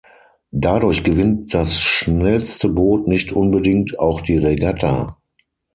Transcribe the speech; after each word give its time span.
Dadurch 0.49 1.03
gewinnt 1.03 1.53
das 1.53 1.79
schnellste 1.79 2.69
Boot 2.69 3.07
nicht 3.07 3.31
unbedingt 3.33 3.99
auch 3.99 4.19
die 4.19 4.39
Regatta. 4.39 5.19